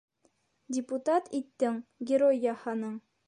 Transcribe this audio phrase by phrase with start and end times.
[0.77, 1.79] Депутат иттең,
[2.13, 2.99] герой яһаның.